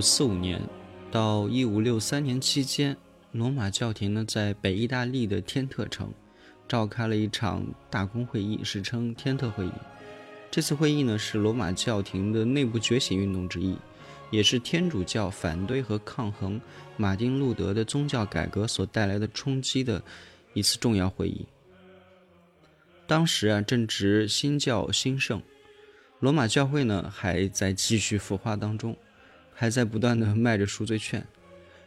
[0.00, 0.60] 四五年
[1.10, 2.96] 到一五六三年期间，
[3.32, 6.12] 罗马教廷呢在北意大利的天特城
[6.66, 9.72] 召开了一场大公会议，史称天特会议。
[10.50, 13.76] 这次会议呢是罗马教廷的内部觉醒运动之一，
[14.30, 16.60] 也是天主教反对和抗衡
[16.96, 20.02] 马丁路德的宗教改革所带来的冲击的
[20.54, 21.46] 一次重要会议。
[23.06, 25.42] 当时啊正值新教兴盛，
[26.20, 28.96] 罗马教会呢还在继续腐化当中。
[29.60, 31.22] 还在不断的卖着赎罪券。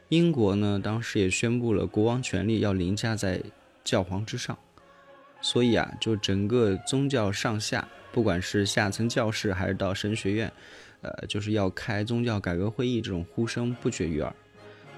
[0.10, 3.42] 英国呢，当时也宣布了国王权力要凌驾在
[3.84, 4.56] 教皇之上，
[5.42, 10.54] 所以啊，就整个宗教上下，不管是下层教士还是到神学院，
[11.02, 14.32] 呃，就是要开宗教改革会议，这种呼声不绝于耳。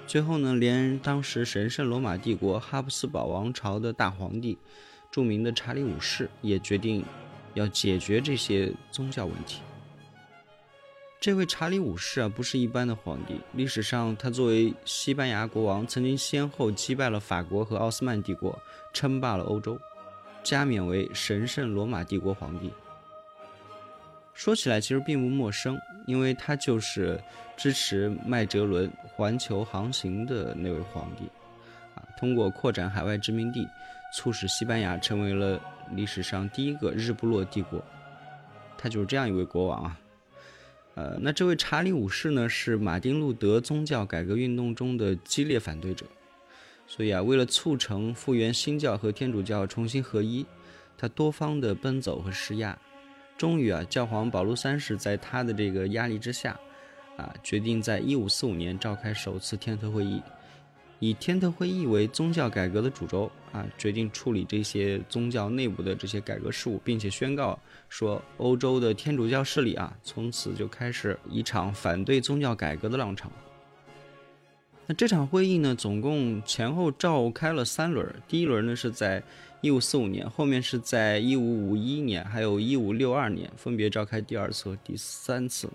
[0.05, 4.57] 最后呢，连当时神圣罗马帝国哈布斯堡王朝的大皇帝，
[5.09, 7.05] 著名的查理五世，也决定
[7.53, 9.61] 要解决这些宗教问题。
[11.25, 13.41] 这位查理五世啊，不是一般的皇帝。
[13.53, 18.55] 历史上，他作为西班牙国王，曾经先后击败了法国和奥斯曼帝国，
[18.93, 19.75] 称霸了欧洲，
[20.43, 22.71] 加冕为神圣罗马帝国皇帝。
[24.35, 25.75] 说起来，其实并不陌生，
[26.05, 27.19] 因为他就是
[27.57, 31.23] 支持麦哲伦环球航行的那位皇帝，
[31.95, 33.67] 啊，通过扩展海外殖民地，
[34.13, 35.59] 促使西班牙成为了
[35.89, 37.83] 历史上第一个日不落帝国。
[38.77, 39.99] 他就是这样一位国王啊。
[40.95, 46.05] 呃，那这位查理五世呢，是马丁路德宗教改革运动中的激烈反对者，
[46.87, 50.45] 所以啊，为了促成复原新教和天主教重新合一，
[50.97, 52.77] 他多方的奔走和施压，
[53.37, 56.57] 终于啊，教皇保禄三世在他的这个压力之下，
[57.17, 60.21] 啊，决定在一五四五年召开首次天特会议。
[60.99, 67.57] 以天特会议为宗教改革的主轴啊，决定处理这些宗教内部的这些改革事务，并且宣告
[67.87, 73.31] 说，欧洲的天主教势力啊，从此就开始一场反对宗教改革的浪潮。
[74.85, 79.23] 那这场会议呢，总共前后召开了三轮，第一轮呢是在
[79.61, 85.69] 一五四五年，后面是在一五五一年，还有一五六二年，分别召开第二次和第三次。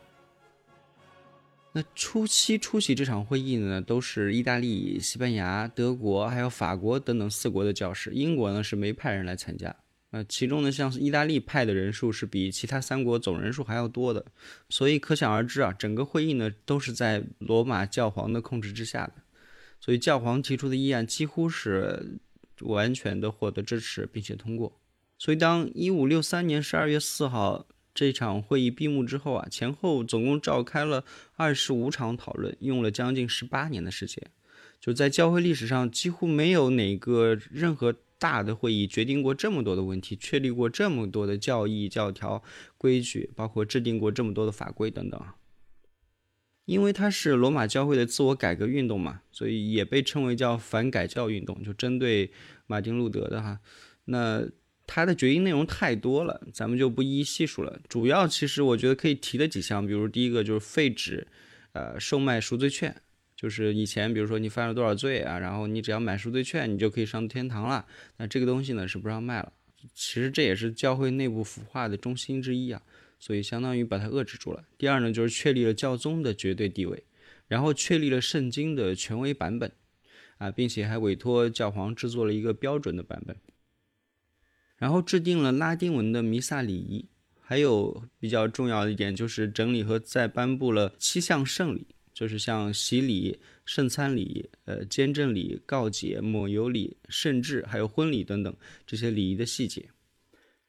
[1.72, 8.10] 那初期出席这场会议呢，都是意大利、西班牙、德国还有法国等等四国的教士。
[8.12, 9.76] 英国呢是没派人来参加。
[10.10, 14.26] 那其中呢，像意大利派的人数是比其他三国总人数还要多的，
[14.69, 19.12] 所以可想而知啊，整个会议呢都是在罗马教皇的控制之下的。
[19.78, 22.18] 所以教皇提出的议案几乎是
[22.62, 24.80] 完全的获得支持并且通过。
[25.16, 27.68] 所以当一五六三年十二月四号。
[27.92, 31.04] 这场会议闭幕之后啊，前后总共召开了
[31.34, 34.31] 二十五场讨论，用了将近十八年的时间。
[34.81, 42.42] 就在教会历史上，几乎没有哪个任何大的会议决定过这么多的问题，确立过这么多的教义、教条、
[42.78, 45.21] 规矩，包括制定过这么多的法规等等。
[46.65, 52.31] 因为它是罗马教会的自我改革运动嘛，所以也被称为叫反改教运动，就针对
[52.66, 53.59] 马丁路德的哈。
[54.04, 54.48] 那。
[54.92, 57.81] 它的决议内容太多了，咱们就不一一细数了。
[57.89, 61.25] 主要其实我觉得可以提的几项，比如第一个就是废止
[61.75, 62.92] 呃售卖赎罪券，
[63.37, 67.87] 就是以前比如说你犯了多少罪啊，然后你只要买赎罪券，你就可以上天堂了。
[68.16, 69.53] 那这个东西呢是不让卖了。
[69.95, 72.83] 其实这也是教会内部腐化的中心之一啊，
[73.21, 74.65] 所以相当于把它遏制住了。
[74.77, 77.04] 第二呢，就是确立了教宗的绝对地位，
[77.47, 79.71] 然后确立了圣经的权威版本，
[80.39, 83.37] 啊，并且还委托教皇制作了一个标准的版本，
[84.80, 87.04] 然后制定了拉丁文的弥撒礼仪，
[87.41, 93.38] 还有比较重要的一点就是整理和再颁布了七项圣礼，就是像洗礼。
[93.66, 98.53] 圣餐礼、呃监正礼、告解、抹油礼、圣制，还有婚礼等等
[98.84, 99.91] 这些礼仪的细节。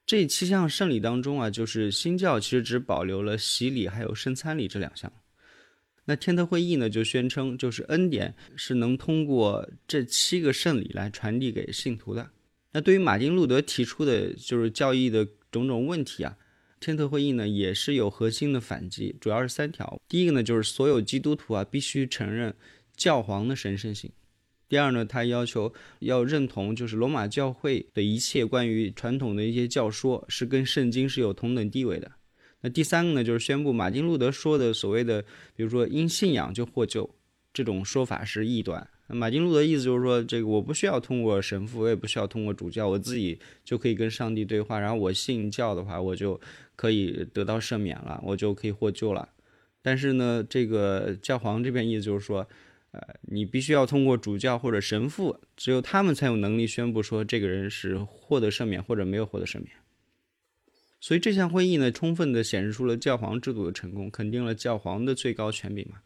[0.05, 5.11] 这七项圣礼当中啊，就是新教其实只保留了洗礼还有圣餐礼这两项。
[6.05, 12.29] 那天特会议呢就宣称，就是恩典是能通过这七个圣礼来传递给信徒的。
[12.73, 16.37] 那对于马丁路德提出的就是教义的种种问题啊。
[16.79, 20.01] 天特会议呢也是有核心的反击，主要是三条。
[20.07, 22.55] 第一个呢就是所有基督徒啊必须承认
[22.95, 24.11] 教皇的神圣性。
[24.67, 32.09] 第二呢，他要求要认同就是罗马教会的一切关于传统的一些教说是跟圣经是有同等地位的。
[32.61, 35.21] 那第三个呢就是宣布马丁路德说的所谓的
[35.55, 37.13] 比如说因信仰就获救
[37.53, 38.89] 这种说法是异端。
[39.13, 44.79] 马丁路德意思就是说，这个我不需要通过神父，我也不需要通过主教，我自己就可以跟上帝对话。
[44.79, 46.39] 然后我信教的话，我就
[46.75, 49.29] 可以得到赦免了，我就可以获救了。
[49.81, 52.47] 但是呢，这个教皇这边意思就是说，
[52.91, 59.69] 呃，你必须要通过主教或者神父，只有他们才有能力宣布说这个人是获得赦免或者没有获得赦免。
[60.99, 65.97] 所以这项会议呢，充分的显示出了教皇制度的成功，肯定了教皇的最高权柄嘛。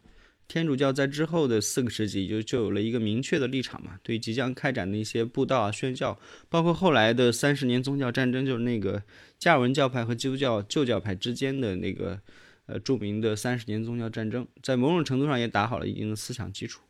[0.48, 6.20] 天主教在之后的四个世纪就就有了一个明确的立场嘛，对即将开展的一些布道啊、宣教，
[6.50, 9.04] 包括后来的三十年宗教战争，就是那个
[9.40, 12.22] 加尔文教派和基督教旧教派之间的那个
[12.68, 16.82] 呃著名的三十年宗教战争，在某种程度上也打好了一定的思想基础。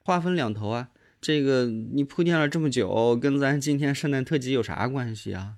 [0.00, 0.88] 话分两头啊，
[1.20, 5.54] 这个你铺垫了这么久，跟咱今天圣诞特辑有啥关系啊？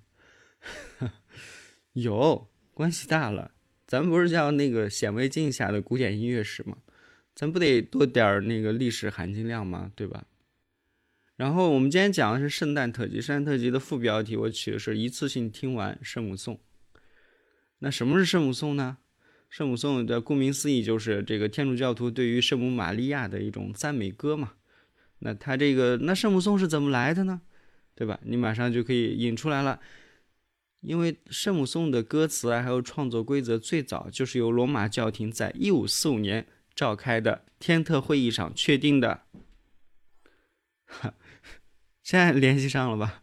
[1.95, 3.53] 有关系大了，
[3.87, 6.77] 咱们不是叫那个显微镜下的古典音乐史吗？
[7.41, 9.91] 咱不得多点儿那个历史含金量吗？
[9.97, 10.27] 对吧？
[11.37, 16.61] 然后我们今天讲的是圣诞特辑，圣诞特辑的副标题我取的是一次性听完圣母颂。
[17.79, 18.99] 那什么是圣母颂呢？
[19.49, 24.53] 圣母颂的顾名思义就是这个天主教徒对于圣母玛利亚的一种赞美歌嘛。
[25.21, 27.41] 那它这个那圣母颂是怎么来的呢？
[27.95, 28.21] 对吧？
[28.23, 29.81] 你马上就可以引出来了，
[30.83, 36.47] 因为圣母颂的歌词啊，还有创作规则最早就是由罗马教廷在一五四五年。
[36.75, 39.23] 召开的天特会议上确定的，
[40.87, 41.15] 哈
[42.03, 43.23] 现在联系上了吧？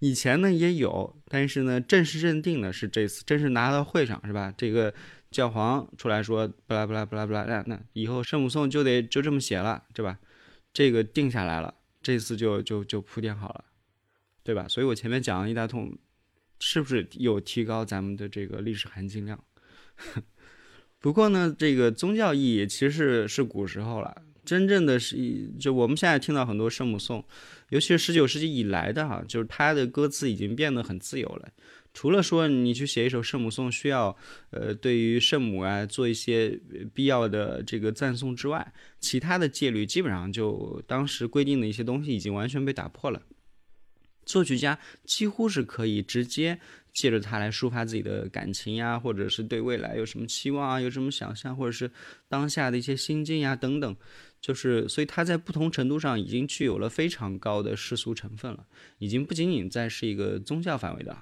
[0.00, 4.52] 以前呢也有，但是呢正式认定的是这次，正式拿到会上是吧？
[4.56, 4.94] 这个
[5.30, 10.18] 教皇出来说，不啦不啦不啦不啦，那那以后圣母颂就得就这么写了，对吧？
[10.72, 13.64] 这个定下来了，这次就就就铺垫好了，
[14.42, 14.68] 对吧？
[14.68, 15.98] 所以我前面讲了一大通，
[16.60, 19.42] 是不是有提高咱们的这个历史含金量？
[21.00, 24.22] 不过呢，这个宗教意义其实是是古时候了。
[24.44, 25.16] 真正的是，
[25.60, 27.22] 就我们现在听到很多圣母颂，
[27.68, 31.50] 尤其是十九世纪以来的哈，就是它的歌词已经变得很自由了。
[31.92, 34.16] 除了说你去写一首圣母颂需要，
[34.50, 36.58] 呃，对于圣母啊做一些
[36.94, 43.22] 必要的这个赞颂之外，其他的戒律基本上就当时规定的一些东西已经完全被打破了。
[44.24, 46.58] 作曲家几乎是可以直接。
[46.98, 51.88] 借着它来抒发自己的感情呀，或者是对未来有什么期望啊，有什么想象，或者是
[52.26, 53.96] 当下的一些心境呀等等，
[54.40, 58.66] 就是所以它在不同程度上已经具有了非常高的世俗成分了，
[58.98, 61.16] 已经不仅仅再是一个宗教范围的。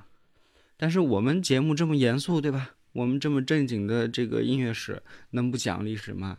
[0.78, 2.76] 但是我们节目这么严肃，对吧？
[2.92, 5.02] 我们这么正经的这个音乐史，
[5.32, 6.38] 能不讲历史吗？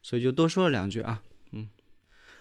[0.00, 1.20] 所以就多说了两句啊，
[1.50, 1.68] 嗯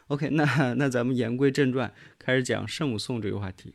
[0.10, 3.74] ，OK，那那咱们言归正传，开始讲圣母颂这个话题。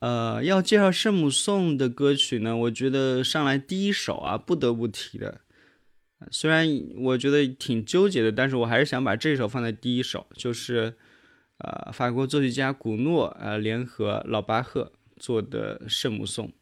[0.00, 5.40] 呃，要介绍圣母颂的歌曲呢，我觉得上来第一首啊，不得不提的，
[6.30, 10.96] 虽然我觉得挺纠结的，但是我还是想把这首放在第一首，就是
[11.58, 16.52] 呃，法国作曲家古诺呃联合老巴赫做的圣母颂。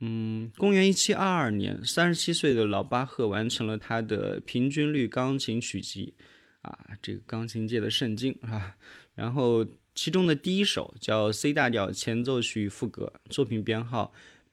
[0.00, 6.12] 嗯，公元一七二二年，三十七岁的老巴赫完成了他的平均律钢琴曲集，
[6.60, 8.76] 啊，这个钢琴界的圣经啊，
[9.14, 9.66] 然后。
[9.96, 14.12] 其中的第一首叫 C 大调前奏曲副歌，作品编号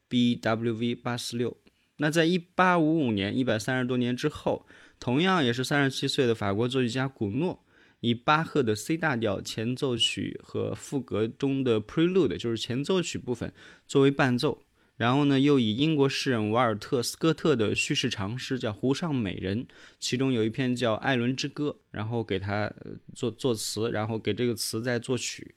[0.09, 1.57] BWV 八四六。
[1.97, 4.65] 那在一八五五年，一百三十多年之后，
[5.01, 7.61] 同样也是三十七岁的法国作曲家古诺，
[7.99, 13.53] 以巴赫的 C 大调前奏曲和副歌中的 Prelude，就是前奏曲部分
[13.85, 14.63] 作为伴奏，
[14.95, 19.63] 然后呢，又以英国诗人瓦尔特斯科特的叙事长诗叫《湖上美人》，
[19.99, 22.71] 其中有一篇叫《艾伦之歌》，然后给他
[23.15, 25.55] 作作词，然后给这个词再作曲，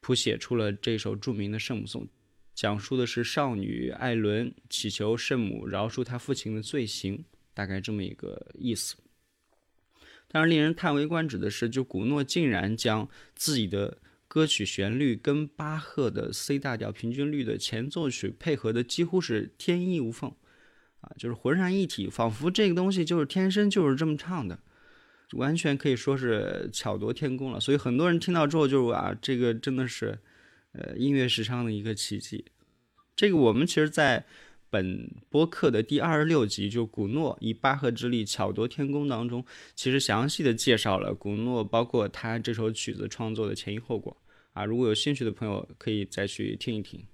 [0.00, 2.06] 谱写出了这首著名的圣母颂，
[2.54, 8.94] 讲述的是少女艾伦祈求圣母饶恕她父亲的罪行，大概这么一个意思。
[10.28, 13.98] 但是令人叹为观止的是，就古诺竟然将自己的。
[14.28, 20.30] 歌曲旋律跟巴赫的 C 大调平均律的前奏曲配合的几乎是天衣无缝，
[21.00, 24.58] 啊，就是浑然一体，仿佛这个东西就是天生就是这么唱的，
[25.32, 27.58] 完全可以说是巧夺天工了。
[27.58, 30.18] 所以很多人听到之后就啊，这个真的是，
[30.72, 32.44] 呃，音乐史上的一个奇迹。
[33.16, 34.24] 这个我们其实在
[34.70, 39.44] 本播客的第二十六集，就古诺以巴赫之力巧夺天工当中，
[39.74, 44.16] 其实详细的介绍了古诺包括他这首曲子创作的前因后果。
[44.52, 47.04] 啊，如果有兴趣的朋友可以再去听一听。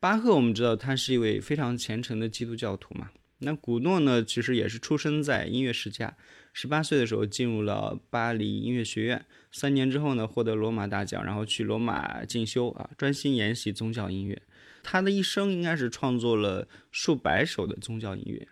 [0.00, 3.10] 巴赫，我们知道他是一位非常虔诚的基督教徒嘛。
[3.38, 6.16] 那古诺呢，其实也是出生在音乐世家，
[6.52, 14.42] 十八岁的时候进入了巴黎音乐学院，三年之后呢，获得罗马大奖，然后去罗马进修啊，专心研习宗教音乐。
[14.82, 18.48] 他的一生应该是创作了数百首的宗教音乐。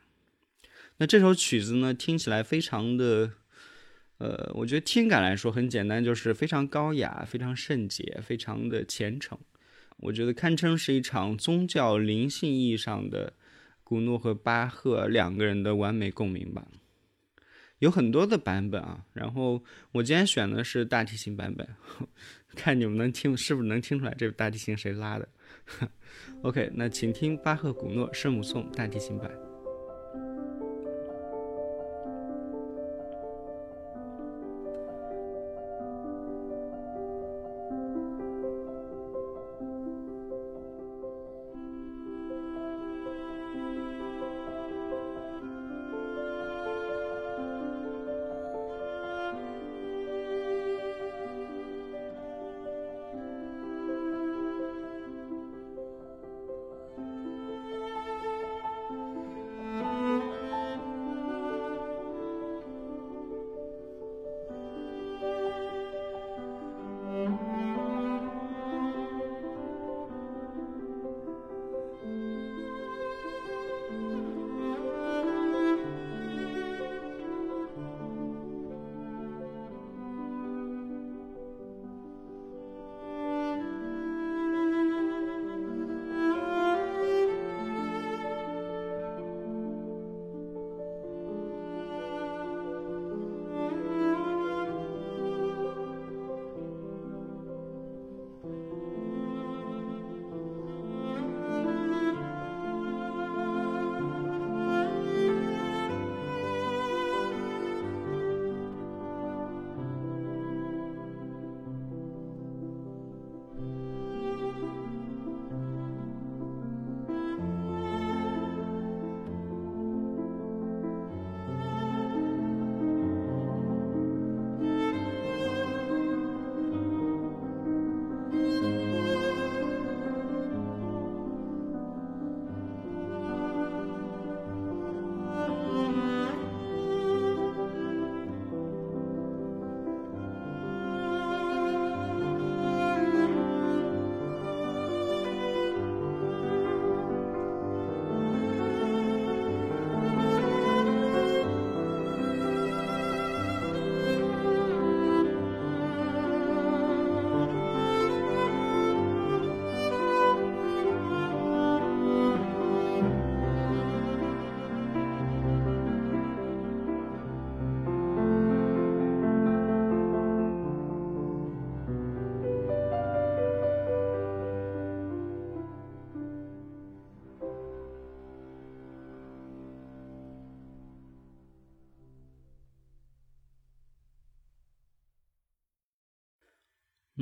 [0.99, 3.33] 那这首曲子呢，听起来非常的。
[4.19, 9.39] 呃，我觉得听感来说很简单，就是非常高雅、非常圣洁、非常的虔诚。
[9.97, 13.33] 我觉得堪称是一场宗教灵性意义上的
[13.83, 16.67] 古诺和巴赫两个人的完美共鸣吧。
[17.81, 21.69] 有很多的版本啊，然后我今天选的是大提琴版本，
[22.55, 25.29] 看你们能听是不是能听出来这个大提琴谁拉的。
[26.43, 29.50] OK，那请听巴赫古诺圣母颂大提琴版。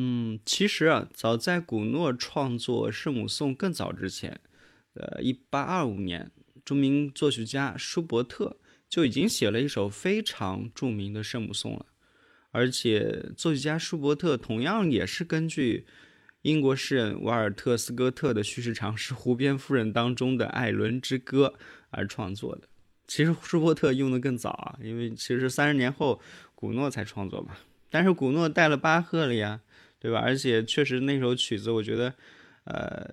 [0.00, 4.40] 嗯，其实啊，早在古诺创作《圣母颂》更早之前，
[4.94, 6.30] 呃，一八二五年，
[6.64, 11.86] 著名作曲家舒伯特就已经写了一首非常著名的《圣母颂》了。
[12.52, 15.84] 而且，作曲家舒伯特同样也是根据
[16.42, 21.54] 英国诗人瓦尔特斯科特的叙事长诗《湖边夫人》当中的《艾伦之歌》
[21.90, 22.68] 而创作的。
[23.08, 26.20] 其实，舒伯特用的更早啊，因为其实三十年后
[26.54, 27.56] 古诺才创作嘛。
[27.90, 29.60] 但是，古诺带了巴赫了呀。
[30.00, 30.20] 对吧？
[30.20, 32.14] 而且确实那首曲子，我觉得，
[32.64, 33.08] 呃，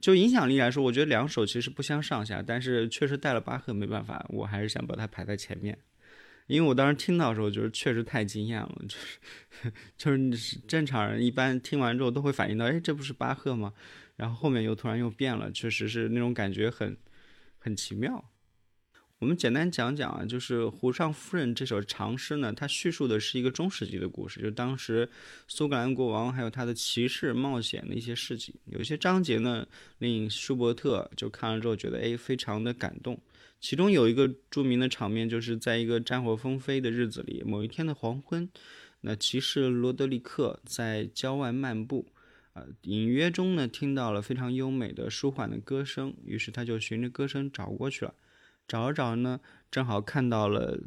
[0.00, 5.76] 就影响力来说，我觉得两首其实不相上下，但是确实带了巴赫没办法，我还是想把它排在前面，
[6.46, 9.18] 因为我当时听到的时候，就是确实太惊艳了，就是
[10.30, 13.72] 就是正常人一般听完之后都会反应到，哎，这不是巴赫吗？
[14.16, 16.96] 然后后面又突然又变了，确实是那种感觉很
[17.58, 18.24] 很奇妙。
[19.18, 25.08] 我们简单讲讲啊，就是《湖上夫人》这首长诗呢，它叙述的是一个中世纪的故事，就当时
[25.48, 28.54] 苏格兰国王还有他的骑士冒险的一些事情。
[28.66, 29.66] 有些章节呢，
[29.98, 33.20] 令舒伯特就看了之后觉得，哎，非常的感动。
[33.58, 38.48] 其中有一个著名的场面，就是在一个战火纷飞的日子里，某一天的黄昏，
[39.00, 42.06] 那骑士罗德里克在郊外漫步，
[42.52, 48.14] 啊，隐约中呢听到了非常优美的舒缓的歌声，于是他就循着歌声找过去了。
[48.68, 50.78] 找着找呢，正好看到了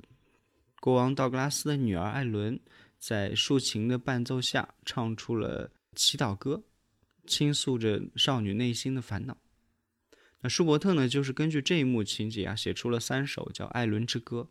[0.80, 2.60] 国王道格拉斯的女儿艾伦，
[3.00, 6.64] 在竖琴的伴奏下唱出了祈祷歌，
[7.26, 9.36] 倾诉着少女内心的烦恼。
[10.42, 14.48] 那舒伯特呢，就是根据这一幕情节啊，写出了三首叫《艾伦之歌》，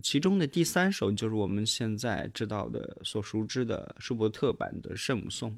[0.00, 5.50] 其中的第三首就是我们现在知道的、所熟知的舒伯特版的《圣母颂》。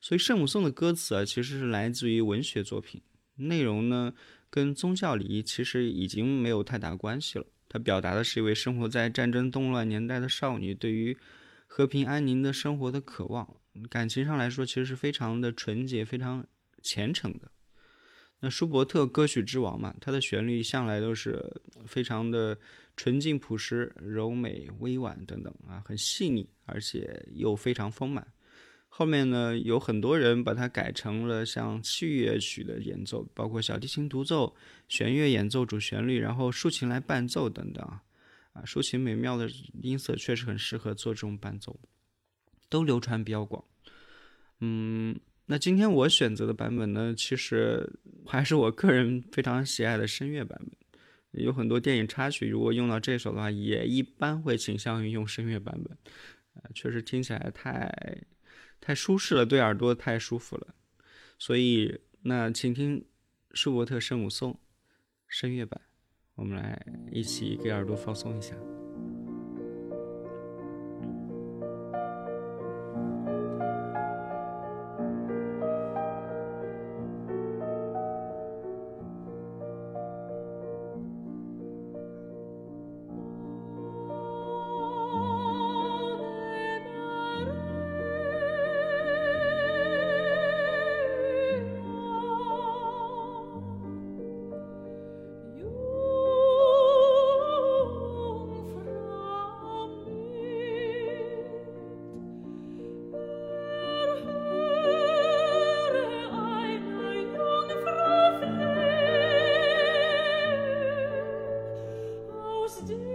[0.00, 3.02] 所以，《圣母颂》的歌词啊，其实是来自于文学作品，
[3.34, 4.14] 内容呢。
[4.50, 7.46] 跟宗教礼仪其实已经没有太大关系了。
[7.68, 11.16] 它表达的是一位生活在战争动乱年代的少女对于
[11.68, 13.48] 和平安宁的生活的渴望。
[13.88, 16.44] 感情上来说，其实是非常的纯洁、非常
[16.82, 17.50] 虔诚的。
[18.40, 21.40] 那舒伯特歌曲之王嘛，他的旋律向来都是
[21.86, 22.58] 非常的
[22.96, 28.26] 纯净、朴实、柔美、委婉等等啊，很细腻，而且又非常丰满。
[28.92, 34.54] 后面呢，有很多人把它改成了像器乐曲的演奏，包括小提琴独奏、
[34.88, 37.82] 弦乐演奏主旋律，然后竖琴来伴奏等等
[38.52, 38.64] 啊。
[38.64, 39.48] 竖琴美妙的
[39.80, 41.80] 音色确实很适合做这种伴奏，
[42.68, 43.64] 都流传比较广。
[44.58, 47.90] 嗯，那今天我选择的版本呢，其实
[48.26, 51.42] 还是我个人非常喜爱的声乐版本。
[51.42, 55.96] 有很多电影插曲，如果用到这首的话，也一般会倾向于用声乐版本。
[56.54, 58.20] 啊，确实听起来太。
[58.80, 60.74] 太舒适了，对耳朵太舒服了，
[61.38, 63.04] 所以那请听
[63.52, 64.58] 舒伯特圣母颂
[65.28, 65.80] 声乐版，
[66.34, 68.56] 我们来一起给耳朵放松一下。
[112.80, 113.09] must do.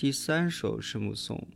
[0.00, 1.46] 第三首圣母颂，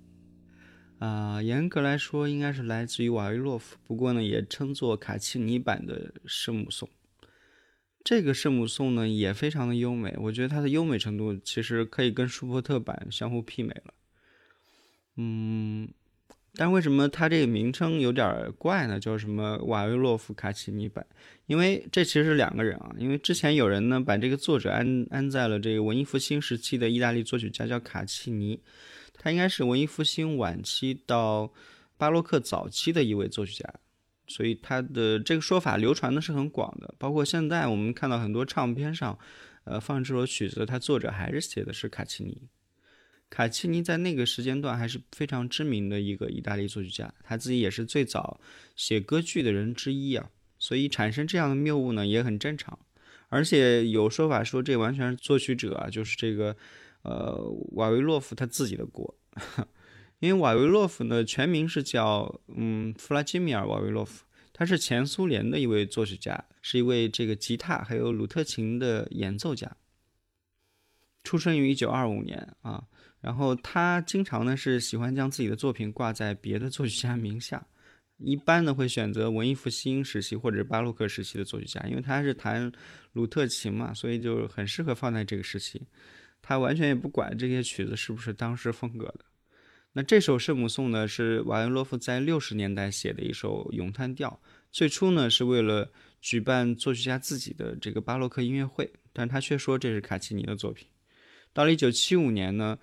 [0.99, 6.87] 啊，严格来说应该是来自于瓦维洛夫，不过呢，也称作卡契尼版的圣母颂。
[8.05, 13.95] 这个圣母颂呢也非常的优美，我觉得它的优美程度其实可以跟舒伯特版相互媲美了。
[15.17, 15.89] 嗯，
[16.57, 19.01] 但为什么它这个名称有点怪呢？
[19.01, 21.05] 叫什么瓦维洛夫卡奇尼版？
[21.47, 22.95] 因为这其实是两个人啊。
[22.97, 28.61] 因为之前有人呢把这个作者安安在了这个文艺复兴时期的意大利作曲家叫卡奇尼，
[29.15, 31.53] 他应该是文艺复兴晚期到
[31.97, 33.75] 巴洛克早期的一位作曲家。
[34.27, 39.19] 所以他的这个说法流传的是很广的，包括现在我们看到很多唱片上，
[39.65, 42.41] 呃，放这首曲子，它作者还是写的是卡奇尼。
[43.35, 48.41] 卡契尼在那个时间段还是非常知名的一个意大利作曲家，他自己也是最早
[48.77, 50.31] 写歌剧的人之一啊。
[50.57, 52.79] 所以产生这样的谬误呢，也很正常。
[53.31, 56.57] 而且有说法说这完全是作曲者啊，就是这个
[57.03, 57.37] 呃
[57.73, 59.13] 瓦维洛夫他自己的锅。
[60.21, 69.77] 因为瓦维洛夫呢，全名是叫嗯弗拉基米尔·瓦维洛夫，他是前苏联的一位作曲家，是一位这个吉他还有鲁特琴的演奏家，
[71.25, 72.85] 出生于一九二五年啊。
[73.25, 77.67] 然后他经常呢是喜欢将自己的作品挂在别的作曲家名下，
[78.19, 82.71] 一般呢会选择文艺复兴时期或者巴洛克时期的作曲家，因为他是弹
[83.13, 85.81] 鲁特琴嘛，所以就很适合放在这个时期。
[86.43, 89.21] 他完全也不管这些曲子是不是当时风格的。
[89.95, 94.39] 那这首圣母颂呢，是瓦伦洛夫在六十年代写的一首咏叹调。
[94.71, 100.87] 最初呢，是为了举办作曲家自己的这个巴洛克音乐会，但他却说这是卡奇尼的作品。
[101.53, 102.77] 到了一九七五年呢，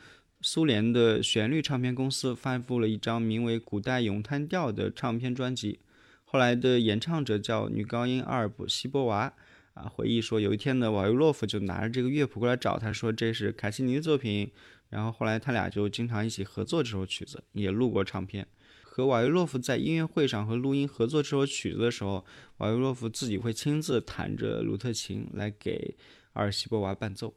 [0.44, 5.80] 苏联的旋律唱片公司发布了一张名为《古代咏叹调》的唱片专辑。
[6.26, 9.32] 后来的演唱者叫女高音阿尔布西波娃
[9.76, 14.52] 啊，回忆说，有一天呢，瓦尤洛夫就拿着这个乐谱过来找他，说这是卡西尼的作品。
[14.90, 18.48] 然后后来他俩就经常一起合作这首曲子，也录过唱片。
[18.82, 22.26] 和瓦维洛夫在音乐会上和录音合作这首曲子的时候，
[22.58, 25.96] 瓦维洛夫自己会亲自弹着鲁特琴来给
[26.34, 27.34] 阿尔西波娃伴奏。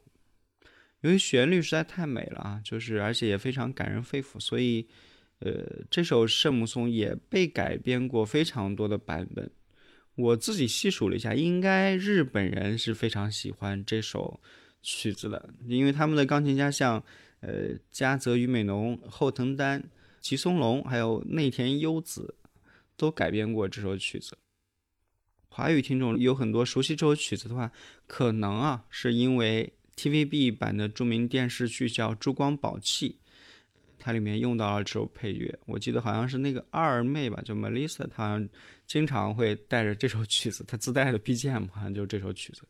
[1.01, 4.87] 由于旋律实在太美了啊，就是而且也非常感人肺腑，所以，
[5.39, 9.51] 呃，这首圣母颂也被改编过非常多的版本。
[10.15, 14.39] 我自己细数了一下，应该日本人是非常喜欢这首
[14.81, 17.03] 曲子的，因为他们的钢琴家像。
[17.41, 22.33] 呃，加泽于美浓、后藤丹、吉松隆，还有内田优子，
[22.97, 24.35] 都改编过这首曲子。
[25.49, 27.71] 华语听众有很多熟悉这首曲子的话，
[28.07, 33.09] 可能啊，是因为 TVB 版的著名电视剧叫《珠光宝气》，
[33.97, 35.57] 它里面用到了这首配乐。
[35.65, 38.41] 我记得好像是那个二妹吧，就 Melissa，她
[38.85, 42.63] 经常会带着这首曲子，她自带的 BGM 好像就是这首曲子。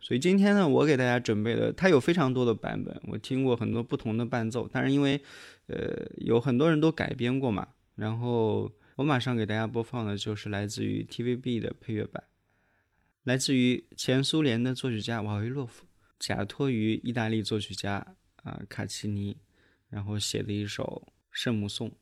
[0.00, 5.20] 所以今天呢，我给大家准备的，它有非常多的版本，我听过很多不同的伴奏，但是因为，
[5.66, 12.22] 呃，有很多人都改编过嘛，然后我马上给大家播放的就是来自于 TVB 的配乐版，
[13.24, 15.84] 来自于前苏联的作曲家瓦维洛夫，
[16.18, 19.38] 假托于意大利作曲家啊卡奇尼，
[19.88, 21.92] 然后写的一首圣母颂。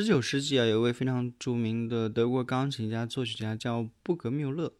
[0.00, 4.72] 十九世纪啊，有一位非常著名的德国钢琴家、作曲家叫布格缪勒。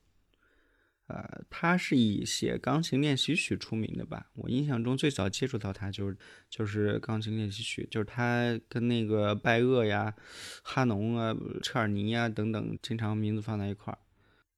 [1.08, 4.30] 呃，他是以写钢琴练习曲出名的吧？
[4.32, 6.16] 我印象中最早接触到他就是
[6.48, 10.14] 就是钢琴练习曲，就是他跟那个拜厄呀、
[10.62, 13.98] 哈农啊、车尔尼呀等等经常名字放在一块儿。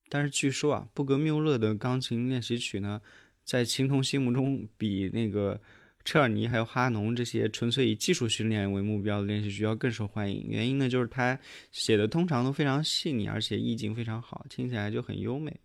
[0.09, 3.03] 但是据说啊，布格缪勒的钢琴练习曲呢，
[3.43, 5.61] 在琴童心目中比那个
[6.05, 10.47] 车尔尼还有哈农这些纯粹以技术训练为目标的练习曲要更受欢迎。
[10.49, 11.39] 原因呢，就是他
[11.71, 15.61] 写的通常都非常细腻，而且意境非常好，听起来就很优美。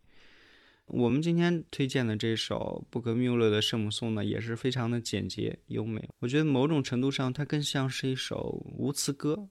[0.86, 6.08] 我们今天推荐的这首布格缪勒的圣母颂呢，也是非常的简洁优美。
[6.19, 9.50] 我觉得某种程度上，它更像是一首无词歌，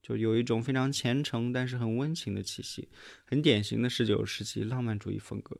[0.00, 2.88] 就有一种非常虔诚但是很温情的气息，
[3.26, 5.58] 很典型的十九世纪浪漫主义风格。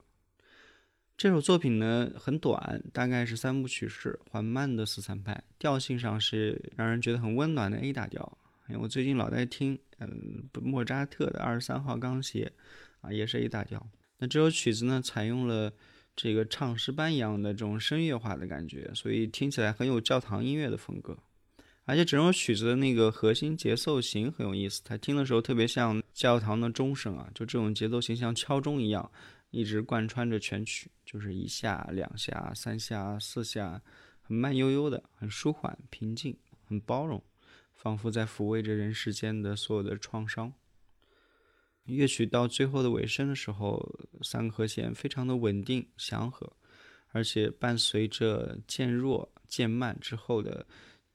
[1.18, 8.38] 这首作品呢很短，大概是三部曲式，缓慢的四三拍，调性上是让人觉得很温暖的 A 大调。
[8.68, 12.52] 因为我最近老在听，嗯，莫扎特的二十三号钢协，
[13.00, 13.84] 啊，也是 A 大调。
[14.18, 15.72] 那这首曲子呢，采用了
[16.14, 21.18] 这个唱诗班一样的这种声乐化的感觉，所以听起来很有教堂音乐的风格。
[21.84, 29.10] 而且整首曲子的那个核心节奏型很有意思，它听的时候特别像教堂的钟声啊，就这种节奏型像敲钟一样，
[29.50, 33.82] 一直贯穿着全曲，就是一下、两下、三下、四下，
[34.20, 37.22] 很慢悠悠的，很舒缓、平静、很包容，
[37.74, 40.52] 仿佛在抚慰着人世间的所有的创伤。
[41.84, 46.52] 乐曲到最后的尾声的时候，三个和弦非常的稳定祥和，
[47.12, 50.66] 而且伴随着渐弱渐慢之后的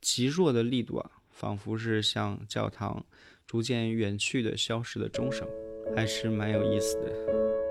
[0.01, 3.05] 极弱的力度啊，仿佛是像教堂
[3.45, 5.47] 逐渐远去的消失的钟声，
[5.95, 7.62] 还是蛮有意思的。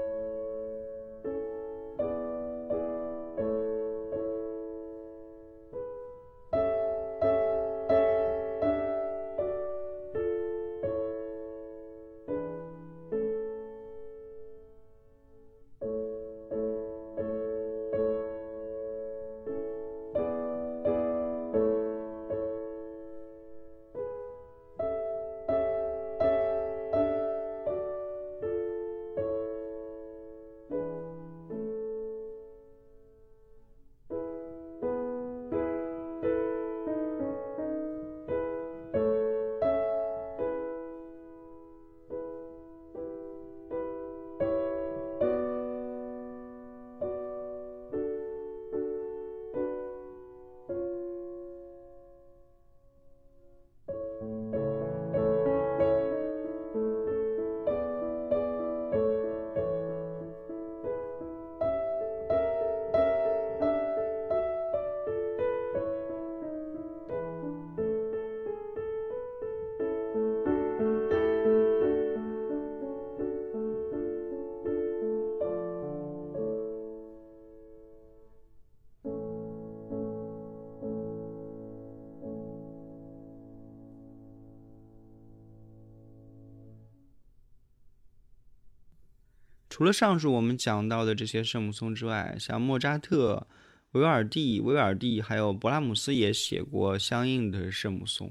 [89.72, 93.46] 除了上述我们讲到的这些圣母颂之外，像莫扎特、
[93.92, 98.30] 维尔蒂、维尔蒂还有勃拉姆斯也写过相应的圣母颂。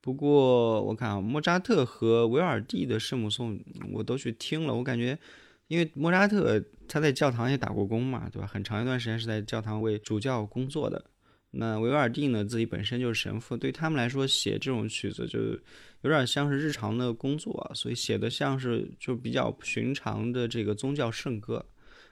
[0.00, 3.58] 不过我看啊，莫扎特和维尔蒂的圣母颂
[3.92, 5.18] 我都去听了，我感觉，
[5.66, 8.46] 因为莫扎特他在教堂也打过工嘛，对吧？
[8.46, 11.04] 很长一段时间是在教堂为主教工作的。
[11.54, 15.38] 那维尔蒂呢，自己本身就是神父，对他们来说写这种曲子就
[16.00, 21.64] 有点像是日常的工作啊，所以写的像是就比较寻常的这个宗教圣歌，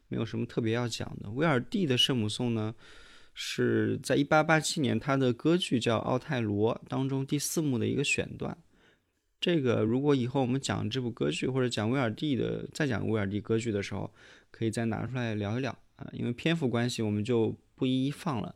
[0.09, 1.31] 没有什么特别要讲的。
[1.31, 2.75] 维尔蒂的圣母颂呢，
[3.33, 8.55] 是在一八八七年他的歌剧叫《奥泰罗》当中第四幕的一个选段。
[9.41, 14.13] 这个如果以后我们讲这部歌剧或者讲威尔蒂的再讲威尔蒂歌剧的时候，
[14.51, 18.55] 可以再拿出来聊一聊啊，因为篇幅关系，我们就不一一放了。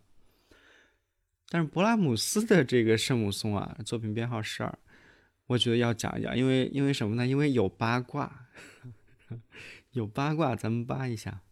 [1.54, 4.76] 但是勃拉姆斯的这个圣母颂啊，作品编号十二，
[5.46, 7.24] 我觉得要讲一讲，因为因为什么呢？
[7.24, 8.48] 因为有八卦，
[9.94, 11.42] 有八卦，咱们扒一下。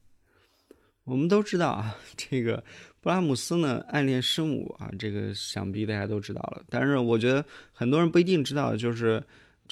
[1.04, 2.64] 我们都知道啊，这个
[3.00, 6.64] 勃拉姆斯呢暗恋圣母啊，这个想必大家都知道了。
[6.68, 9.22] 但是我觉得很多人不一定知道，就是。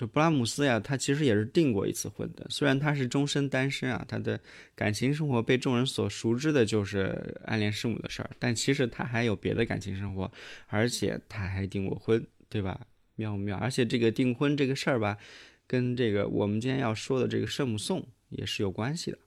[0.01, 2.47] 就布拉姆斯呀，他其实也是订过一次婚的。
[2.49, 4.41] 虽然他是终身单身啊，他的
[4.75, 10.33] 感情生活被众人所熟知的就是暗恋圣母的事儿，但其实他还有别的感情生活，
[10.69, 12.81] 而且他还订过婚，对吧？
[13.17, 13.59] 妙不妙？
[13.59, 15.19] 而且这个订婚这个事儿吧，
[15.67, 19.19] 跟这个我们今天要说的这个圣母颂也是有关系的。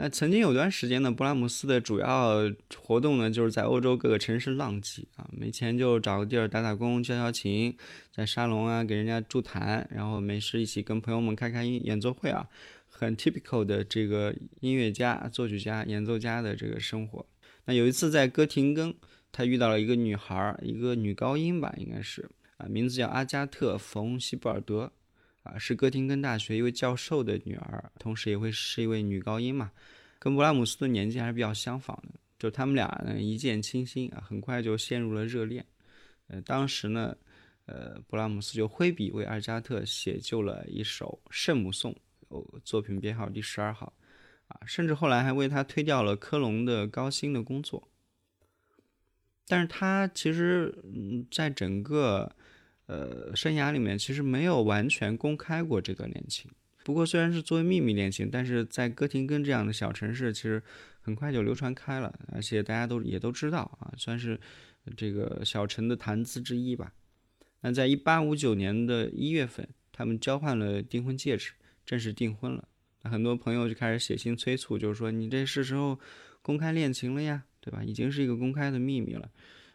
[0.00, 7.76] 那曾经有段时间呢，布拉姆斯的主要活动呢，就是在欧洲各个城市浪迹啊，没钱就找个地儿打打工、教教琴，
[8.14, 12.46] 在沙龙啊给人家助弹，然后没事一起跟朋友们开开音演奏会啊，
[12.86, 17.26] 很 typical 的这个音乐家、作曲家、演奏家的这个生活。
[17.64, 18.94] 那有一次在哥廷根，
[19.32, 24.92] 他遇到了一个女孩，一个女高音吧，应该是啊，名字叫阿加特·冯·希布尔德。
[25.44, 29.70] 啊，是哥廷根大学一位教授的女儿，同时也会是一位女高音嘛，
[30.18, 32.18] 跟布拉姆斯的年纪还是比较相仿的。
[32.38, 35.64] 就他们俩呢一见倾心啊，很快就陷入了热恋。
[36.26, 37.16] 呃，当时呢，
[37.66, 41.96] 呃，布拉姆斯就挥笔为阿加特写就了一首圣母颂，
[42.28, 43.92] 哦，作品编号第十二号，
[44.48, 47.88] 啊，甚至后来还为他推掉了科隆的高薪的工作。
[49.46, 52.36] 但是他其实，嗯，在整个。
[52.88, 56.50] 呃，生涯里面其实没有完全公开过这段恋情。
[56.84, 60.62] 不过虽然是作为秘密恋情，但是在哥廷根这样的小城市，其实
[61.02, 64.40] 很快就流传开了，而且大家都也都知道啊，算是
[64.96, 66.94] 这个小城的谈资之一吧。
[67.60, 71.52] 那在一八五九年的一月份，他们交换了订婚戒指，
[71.84, 72.66] 正式订婚了。
[73.02, 76.00] 那很多朋友就开始写信催促，就是说你这是时候
[76.40, 77.84] 公开恋情了呀，对吧？
[77.84, 79.30] 已经是一个公开的秘密了。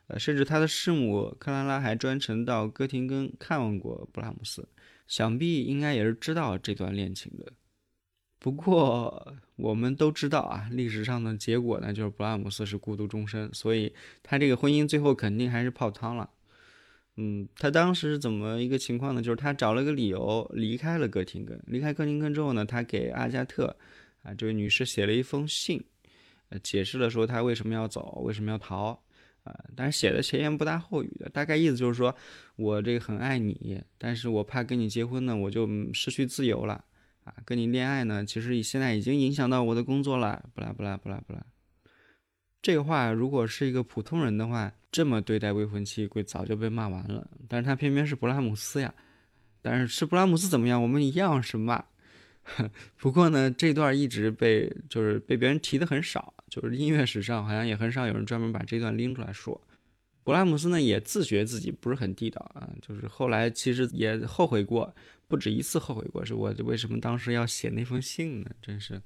[0.07, 4.67] 呃，甚至他的师母克拉拉还专程到哥廷根看望过布拉姆斯，
[5.07, 7.51] 想必应该也是知道这段恋情的。
[8.37, 16.29] 不过我们都知道啊，历史上的结果呢，就是布拉姆斯是孤独终身，所以他这个婚姻最后肯定还是泡汤了。
[17.15, 19.21] 嗯，他当时是怎么一个情况呢？
[19.21, 21.57] 就是他找了个理由离开了哥廷根。
[21.67, 23.73] 离开哥廷根之后呢，他给阿加特
[24.23, 25.81] 啊这位女士写了一封信，
[26.49, 29.01] 呃，解释了说他为什么要走，为什么要逃。
[29.43, 32.15] 啊，但是写的前言不搭后语的，大概意思就是说，
[32.55, 36.83] 我这个很爱你，但是我怕跟你结婚呢，我就失去自由了
[37.25, 37.33] 啊。
[37.45, 41.45] 跟你恋爱呢，其实现在已经影响到我的工作了，不啦不啦不啦不啦。
[42.61, 47.27] 这个话如果是一个普通人的话，这么对待未婚妻，会早就被骂完了。
[47.49, 48.93] 但是他偏偏是布拉姆斯呀，
[49.61, 51.83] 但是是布拉姆斯怎么样，我们一样是骂。
[52.97, 56.33] 不过呢，这段一直被就是被别人提的很少。
[56.61, 59.59] 就是音乐史上好像也很少有人专门把这段拎出来说。
[60.23, 64.95] 勃拉姆斯呢也自觉自己不是很地道啊，就是后来其实也后悔过，
[65.27, 68.51] 不止一次后悔过，是我为什么当时要写那封信呢？
[68.61, 69.01] 真是。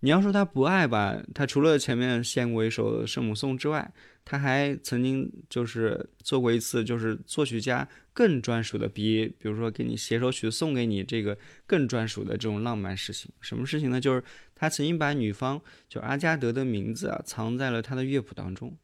[0.00, 3.92] 你要说他不爱吧，他除了前面献过一首圣母颂之外，
[4.24, 13.30] 他还曾经就是做过一次，就是作曲家更专属的，比比如说给你写首曲送给你这个更专属的这种浪漫事情。
[13.40, 14.00] 什么事情呢？
[14.00, 14.22] 就是
[14.54, 18.76] 他曾经把女方就阿加德的名字啊藏在了他的乐谱当中。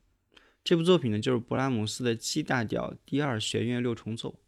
[0.64, 4.38] 这部作品呢，就是勃拉姆斯的 G 大调第二弦乐六重奏。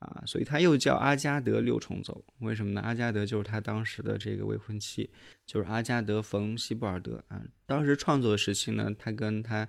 [0.00, 2.80] 啊，所以他又叫阿加德六重奏，为什么呢？
[2.82, 5.08] 阿加德就是他当时的这个未婚妻，
[5.46, 7.40] 就是阿加德冯希布尔德啊。
[7.64, 9.66] 当时创作的时期呢，他跟他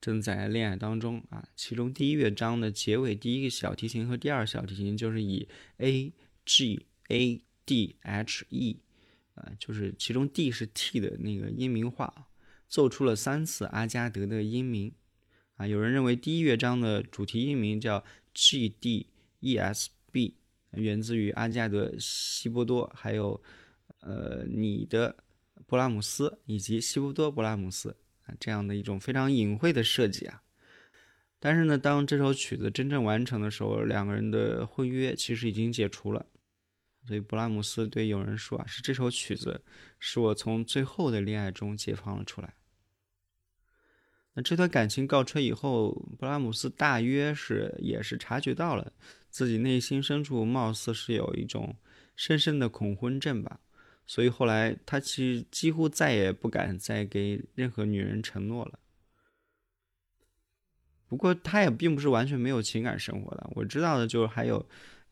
[0.00, 1.48] 正在恋爱当中啊。
[1.54, 6.12] 其中第一乐章的结尾，第一个小提琴和第二小提琴就是以 A
[6.44, 8.80] G A D H E
[9.34, 12.28] 啊，就是其中 D 是 T 的那个音名化，
[12.68, 14.92] 奏出了三次阿加德的音名
[15.56, 15.66] 啊。
[15.66, 19.08] 有人认为第一乐章的主题音名叫 G D。
[19.46, 20.38] E.S.B
[20.70, 23.38] 源自于阿加德·希波多，还有
[24.00, 25.14] 呃你的
[25.66, 27.94] 布拉姆斯以及希波多·布拉姆斯
[28.26, 30.42] 啊这样的一种非常隐晦的设计啊。
[31.38, 36.26] 但是呢，当这首曲子真正完成的时候，两个人的婚约其实已经解除了。
[37.06, 39.62] 所以布拉姆斯对友人说啊：“是这首曲子
[39.98, 42.54] 使我从最后的恋爱中解放了出来。”
[44.32, 48.92] 那这段感情告吹以后，布拉姆斯大约是也是察觉到了。
[49.28, 51.76] 自己内心深处貌似是有一种
[52.16, 53.60] 深深的恐婚症吧，
[54.06, 58.78] 所以后来他其实几乎再也不敢再给任何女人承诺了。
[61.06, 64.56] 不过他也并不是完全没有情感生活的，我知道的就是还有，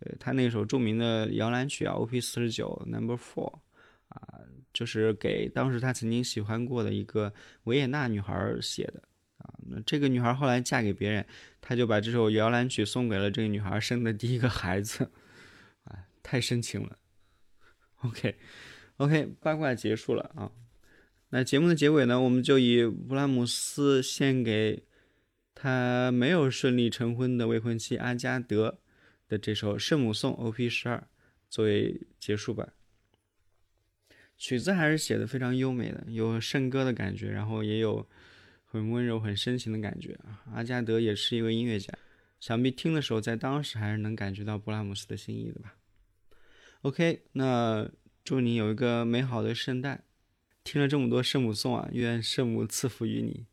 [0.00, 2.20] 呃，他那首著名的摇篮曲啊，O.P.
[2.20, 3.60] 四十九 Number Four，
[4.08, 4.40] 啊，
[4.72, 7.32] 就是给当时他曾经喜欢过的一个
[7.64, 9.02] 维也纳女孩写的。
[9.38, 11.26] 啊，那这个女孩后来嫁给别人，
[11.60, 15.10] 他就把这首摇篮曲送给了这个女孩生的第一个孩子，
[15.84, 16.96] 啊，太深情了。
[18.02, 18.36] OK
[18.96, 20.52] OK，八卦结束了啊。
[21.30, 24.84] 那节目的结尾呢，我们就以布拉姆斯献给
[25.54, 28.78] 他没有顺利成婚的未婚妻阿加德
[29.28, 30.68] 的这首圣母颂 O.P.
[30.68, 31.08] 十二
[31.48, 32.68] 作为结束吧。
[34.36, 38.08] 曲子还是写的非常优美的，有圣歌的感觉，然后也有。
[38.64, 40.40] 很温柔、很深情的感觉啊！
[40.54, 41.92] 阿加德也是一位音乐家，
[42.40, 45.76] 想必听的时候在当时还是能感觉到布拉姆斯的心意的吧。
[46.80, 47.86] OK，那
[48.24, 50.04] 祝你有一个美好的圣诞
[50.62, 53.46] 听了这么多圣母颂啊，愿圣母赐福于你。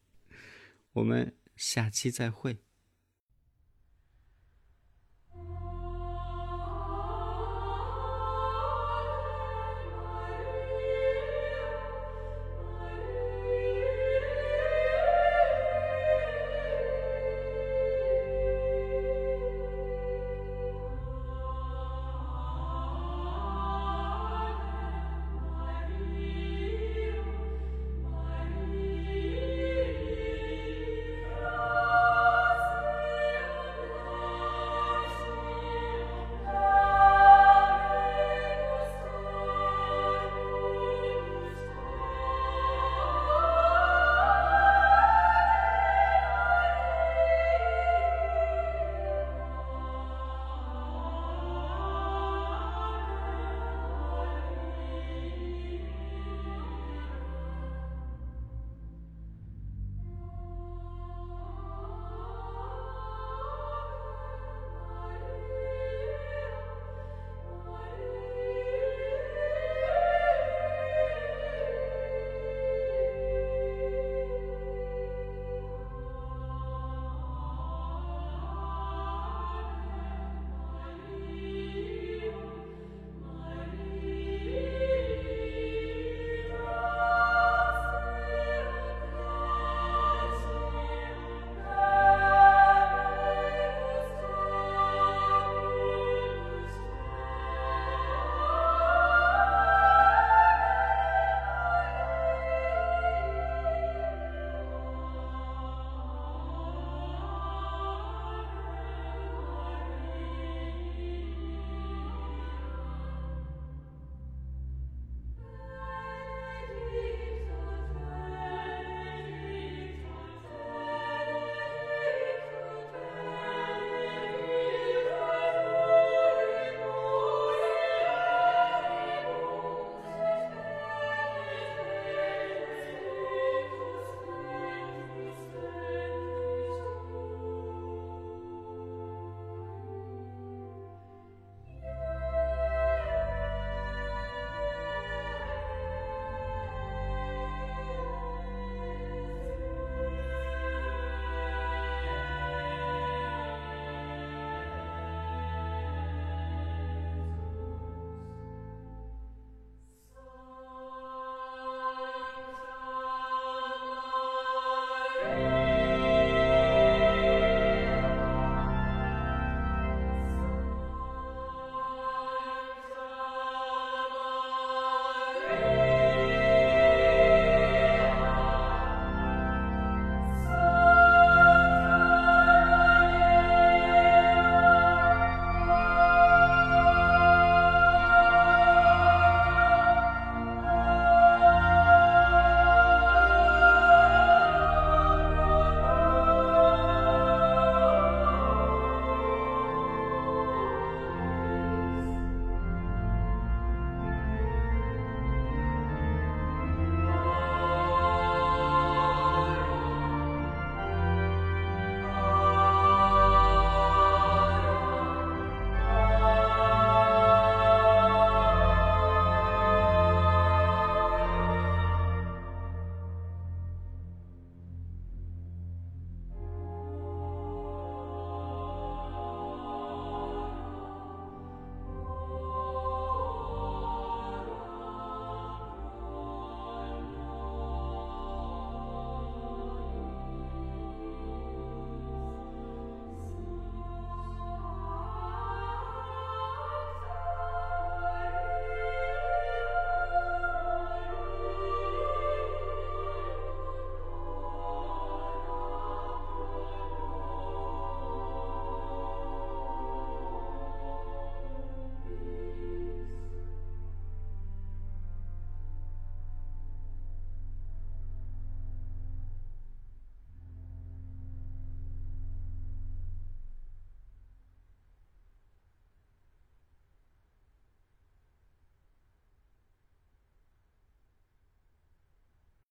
[0.93, 2.57] 我们下期再会。